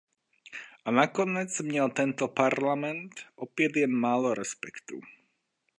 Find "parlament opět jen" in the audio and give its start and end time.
2.27-3.91